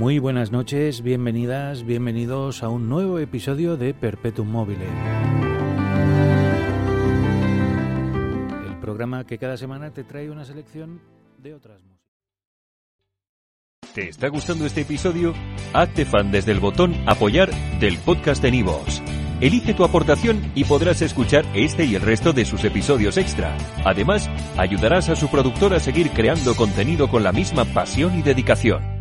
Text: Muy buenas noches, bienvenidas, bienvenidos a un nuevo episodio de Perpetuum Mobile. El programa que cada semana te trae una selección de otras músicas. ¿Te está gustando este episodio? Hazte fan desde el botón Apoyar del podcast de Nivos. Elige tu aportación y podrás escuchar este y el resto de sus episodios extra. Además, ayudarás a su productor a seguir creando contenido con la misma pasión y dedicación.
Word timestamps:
Muy 0.00 0.18
buenas 0.18 0.50
noches, 0.50 1.02
bienvenidas, 1.02 1.84
bienvenidos 1.84 2.62
a 2.62 2.70
un 2.70 2.88
nuevo 2.88 3.18
episodio 3.18 3.76
de 3.76 3.92
Perpetuum 3.92 4.48
Mobile. 4.48 4.86
El 8.66 8.76
programa 8.80 9.26
que 9.26 9.36
cada 9.36 9.58
semana 9.58 9.92
te 9.92 10.02
trae 10.02 10.30
una 10.30 10.46
selección 10.46 11.02
de 11.36 11.52
otras 11.52 11.82
músicas. 11.82 12.00
¿Te 13.92 14.08
está 14.08 14.28
gustando 14.28 14.64
este 14.64 14.80
episodio? 14.80 15.34
Hazte 15.74 16.06
fan 16.06 16.32
desde 16.32 16.52
el 16.52 16.60
botón 16.60 16.94
Apoyar 17.06 17.50
del 17.78 17.98
podcast 17.98 18.42
de 18.42 18.52
Nivos. 18.52 19.02
Elige 19.42 19.74
tu 19.74 19.84
aportación 19.84 20.50
y 20.54 20.64
podrás 20.64 21.02
escuchar 21.02 21.44
este 21.52 21.84
y 21.84 21.94
el 21.94 22.00
resto 22.00 22.32
de 22.32 22.46
sus 22.46 22.64
episodios 22.64 23.18
extra. 23.18 23.54
Además, 23.84 24.30
ayudarás 24.56 25.10
a 25.10 25.16
su 25.16 25.28
productor 25.28 25.74
a 25.74 25.78
seguir 25.78 26.08
creando 26.12 26.56
contenido 26.56 27.10
con 27.10 27.22
la 27.22 27.32
misma 27.32 27.66
pasión 27.66 28.18
y 28.18 28.22
dedicación. 28.22 28.99